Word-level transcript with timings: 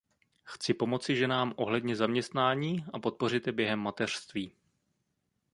Chci 0.43 0.73
pomoci 0.73 1.15
ženám 1.15 1.53
ohledně 1.57 1.95
zaměstnání 1.95 2.85
a 2.93 2.99
podpořit 2.99 3.47
je 3.47 3.53
během 3.53 3.79
mateřství. 3.79 4.55